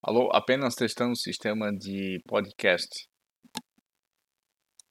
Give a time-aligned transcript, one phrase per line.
[0.00, 3.08] Alô, apenas testando o sistema de podcast.